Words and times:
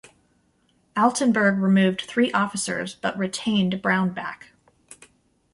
Altenburg 0.97 1.59
removed 1.59 2.01
three 2.01 2.31
officers 2.31 2.95
but 2.95 3.15
retained 3.19 3.83
Brownback. 3.83 4.45